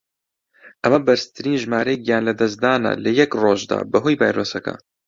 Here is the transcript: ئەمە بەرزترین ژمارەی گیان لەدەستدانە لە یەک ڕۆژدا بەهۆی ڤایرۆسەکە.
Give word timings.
ئەمە 0.83 0.99
بەرزترین 1.07 1.57
ژمارەی 1.63 2.01
گیان 2.05 2.23
لەدەستدانە 2.29 2.91
لە 3.03 3.11
یەک 3.19 3.31
ڕۆژدا 3.41 3.79
بەهۆی 3.91 4.19
ڤایرۆسەکە. 4.21 4.75